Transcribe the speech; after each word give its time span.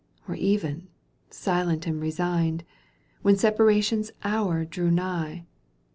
Or 0.27 0.33
even, 0.33 0.87
silent 1.29 1.85
and 1.85 2.01
resigned. 2.01 2.63
When 3.21 3.37
separation's 3.37 4.09
hour 4.23 4.65
drew 4.65 4.89
nigh. 4.89 5.45